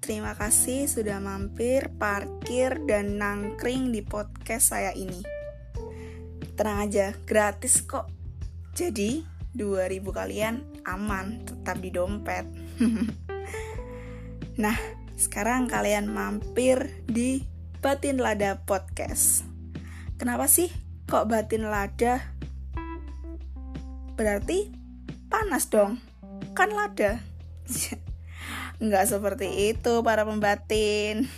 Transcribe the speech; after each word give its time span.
terima 0.00 0.32
kasih 0.32 0.88
sudah 0.88 1.20
mampir, 1.20 1.92
parkir, 2.00 2.80
dan 2.88 3.20
nangkring 3.20 3.92
di 3.92 4.00
podcast 4.00 4.72
saya 4.72 4.96
ini. 4.96 5.20
Tenang 6.56 6.88
aja, 6.88 7.12
gratis 7.28 7.84
kok. 7.84 8.08
Jadi, 8.72 9.20
2000 9.52 10.16
kalian 10.16 10.64
aman, 10.88 11.44
tetap 11.44 11.84
di 11.84 11.92
dompet. 11.92 12.48
nah, 14.64 14.80
sekarang 15.20 15.68
kalian 15.68 16.08
mampir 16.08 17.04
di 17.04 17.44
Batin 17.84 18.24
Lada 18.24 18.64
Podcast. 18.64 19.44
Kenapa 20.16 20.48
sih 20.48 20.72
kok 21.04 21.28
Batin 21.28 21.68
Lada? 21.68 22.24
Berarti 24.16 24.72
panas 25.28 25.68
dong, 25.68 26.00
kan 26.56 26.72
lada. 26.72 27.20
Nggak 28.80 29.12
seperti 29.12 29.76
itu 29.76 30.00
para 30.00 30.24
pembatin. 30.24 31.28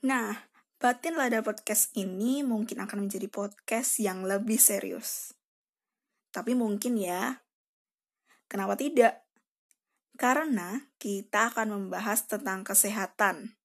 Nah, 0.00 0.34
Batin 0.80 1.14
Lada 1.14 1.38
Podcast 1.44 1.94
ini 1.94 2.42
mungkin 2.42 2.82
akan 2.82 3.06
menjadi 3.06 3.30
podcast 3.30 4.02
yang 4.02 4.26
lebih 4.26 4.58
serius. 4.58 5.38
Tapi 6.34 6.58
mungkin 6.58 6.98
ya, 6.98 7.46
kenapa 8.50 8.74
tidak? 8.74 9.29
Karena 10.20 10.84
kita 11.00 11.48
akan 11.48 11.80
membahas 11.80 12.28
tentang 12.28 12.60
kesehatan. 12.60 13.56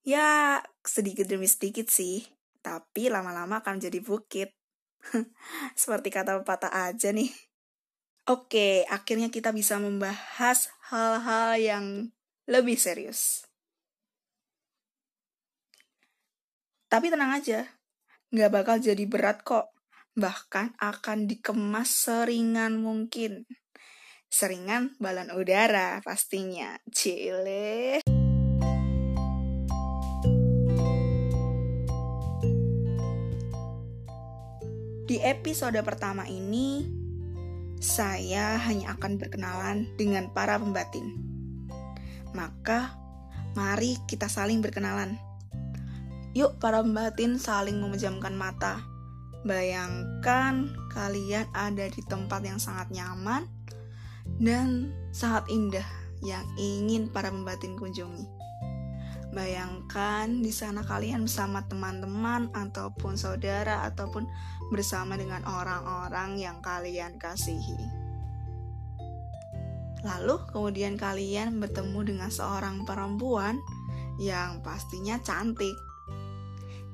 Ya, 0.00 0.64
sedikit 0.80 1.28
demi 1.28 1.44
sedikit 1.44 1.92
sih, 1.92 2.24
tapi 2.64 3.12
lama-lama 3.12 3.60
akan 3.60 3.76
jadi 3.76 4.00
bukit. 4.00 4.56
Seperti 5.76 6.08
kata 6.08 6.40
pepatah 6.40 6.72
aja 6.72 7.12
nih. 7.12 7.28
Oke, 8.32 8.88
akhirnya 8.88 9.28
kita 9.28 9.52
bisa 9.52 9.76
membahas 9.76 10.72
hal-hal 10.88 11.60
yang 11.60 11.84
lebih 12.48 12.80
serius. 12.80 13.44
Tapi 16.88 17.12
tenang 17.12 17.36
aja, 17.36 17.68
nggak 18.32 18.52
bakal 18.56 18.80
jadi 18.80 19.04
berat 19.04 19.44
kok. 19.44 19.68
Bahkan 20.16 20.80
akan 20.80 21.28
dikemas 21.28 22.08
seringan 22.08 22.80
mungkin. 22.80 23.44
Seringan 24.28 24.92
balon 25.00 25.32
udara 25.32 26.04
pastinya. 26.04 26.76
Cile. 26.92 28.04
Di 35.08 35.16
episode 35.24 35.80
pertama 35.80 36.28
ini, 36.28 36.84
saya 37.80 38.60
hanya 38.68 39.00
akan 39.00 39.16
berkenalan 39.16 39.88
dengan 39.96 40.28
para 40.36 40.60
pembatin. 40.60 41.16
Maka, 42.36 43.00
mari 43.56 43.96
kita 44.04 44.28
saling 44.28 44.60
berkenalan. 44.60 45.16
Yuk 46.36 46.60
para 46.60 46.84
pembatin 46.84 47.40
saling 47.40 47.80
memejamkan 47.80 48.36
mata. 48.36 48.84
Bayangkan 49.48 50.68
kalian 50.92 51.48
ada 51.56 51.88
di 51.88 52.04
tempat 52.04 52.44
yang 52.44 52.60
sangat 52.60 52.92
nyaman, 52.92 53.48
dan 54.36 54.92
sangat 55.08 55.48
indah 55.48 55.88
yang 56.20 56.44
ingin 56.60 57.08
para 57.08 57.32
pembatin 57.32 57.78
kunjungi. 57.80 58.28
Bayangkan 59.28 60.40
di 60.40 60.48
sana 60.48 60.84
kalian 60.84 61.28
bersama 61.28 61.64
teman-teman 61.68 62.48
ataupun 62.52 63.16
saudara 63.16 63.84
ataupun 63.88 64.24
bersama 64.72 65.16
dengan 65.16 65.44
orang-orang 65.44 66.40
yang 66.40 66.60
kalian 66.64 67.20
kasihi. 67.20 67.76
Lalu 70.04 70.36
kemudian 70.48 70.94
kalian 70.94 71.58
bertemu 71.60 72.00
dengan 72.06 72.30
seorang 72.30 72.86
perempuan 72.88 73.58
yang 74.16 74.62
pastinya 74.62 75.18
cantik 75.20 75.74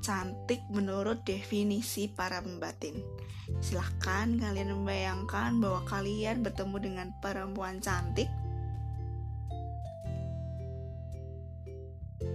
cantik 0.04 0.60
menurut 0.68 1.24
definisi 1.24 2.12
para 2.12 2.44
pembatin. 2.44 3.00
Silahkan 3.64 4.36
kalian 4.36 4.76
membayangkan 4.76 5.56
bahwa 5.56 5.80
kalian 5.88 6.44
bertemu 6.44 6.76
dengan 6.76 7.08
perempuan 7.24 7.80
cantik 7.80 8.28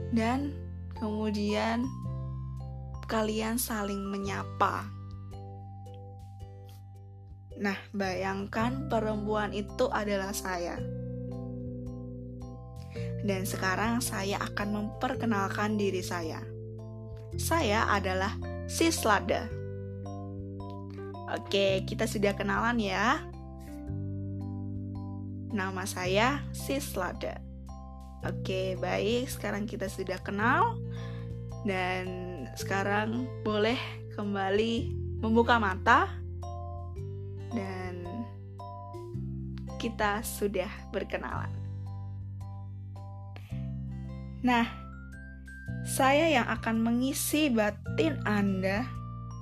dan 0.09 0.49
kemudian 0.97 1.85
kalian 3.05 3.61
saling 3.61 4.01
menyapa. 4.09 4.89
Nah, 7.59 7.75
bayangkan 7.91 8.87
perempuan 8.87 9.51
itu 9.51 9.91
adalah 9.91 10.31
saya. 10.31 10.79
Dan 13.19 13.43
sekarang 13.43 13.99
saya 13.99 14.39
akan 14.39 14.69
memperkenalkan 14.71 15.75
diri 15.75 15.99
saya. 15.99 16.39
Saya 17.35 17.85
adalah 17.91 18.33
Sislada. 18.69 19.49
Oke, 21.29 21.85
kita 21.85 22.09
sudah 22.09 22.33
kenalan 22.33 22.81
ya. 22.81 23.21
Nama 25.53 25.83
saya 25.85 26.41
Sislada. 26.53 27.37
Oke, 28.25 28.73
baik. 28.81 29.29
Sekarang 29.29 29.69
kita 29.69 29.85
sudah 29.85 30.17
kenal. 30.21 30.81
Dan 31.67 32.07
sekarang 32.57 33.29
boleh 33.45 33.77
kembali 34.17 34.89
membuka 35.21 35.61
mata. 35.61 36.09
Dan 37.53 38.05
kita 39.77 40.25
sudah 40.25 40.69
berkenalan. 40.89 41.49
Nah, 44.39 44.78
saya 45.89 46.29
yang 46.29 46.47
akan 46.47 46.85
mengisi 46.85 47.49
batin 47.49 48.21
Anda 48.23 48.85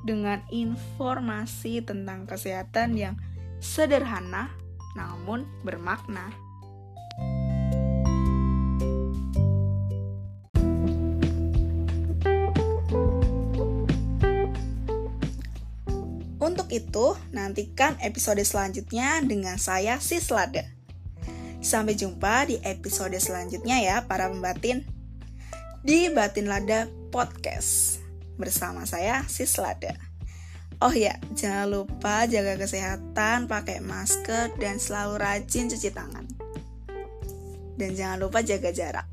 dengan 0.07 0.39
informasi 0.47 1.83
tentang 1.83 2.23
kesehatan 2.23 2.95
yang 2.95 3.15
sederhana 3.59 4.53
namun 4.97 5.45
bermakna. 5.61 6.33
Untuk 16.38 16.71
itu, 16.71 17.13
nantikan 17.35 17.99
episode 17.99 18.39
selanjutnya 18.41 19.19
dengan 19.19 19.59
saya 19.59 19.99
Sislada. 19.99 20.63
Sampai 21.59 21.99
jumpa 21.99 22.47
di 22.47 22.55
episode 22.63 23.17
selanjutnya 23.19 23.83
ya 23.83 23.97
para 24.07 24.31
pembatin 24.31 24.97
di 25.85 26.09
Batin 26.09 26.49
Lada 26.49 26.89
Podcast 27.13 28.01
bersama 28.38 28.85
saya 28.85 29.25
Sis 29.29 29.57
Lada. 29.61 29.93
Oh 30.77 30.93
ya, 30.93 31.17
jangan 31.33 31.73
lupa 31.73 32.29
jaga 32.29 32.53
kesehatan, 32.57 33.49
pakai 33.49 33.81
masker, 33.81 34.53
dan 34.61 34.77
selalu 34.77 35.17
rajin 35.17 35.69
cuci 35.69 35.89
tangan. 35.89 36.25
Dan 37.77 37.97
jangan 37.97 38.21
lupa 38.21 38.45
jaga 38.45 38.69
jarak. 38.69 39.07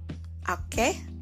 Oke? 0.45 0.69
Okay? 0.69 1.14